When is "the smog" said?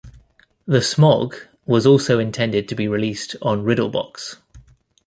0.65-1.35